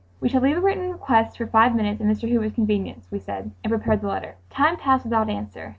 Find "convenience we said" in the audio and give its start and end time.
2.55-3.51